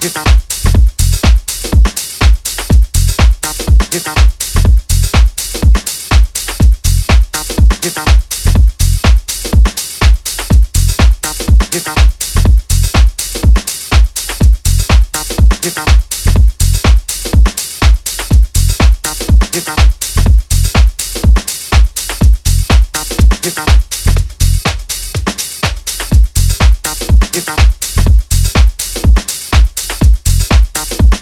Get 0.00 0.16
up. 0.16 0.38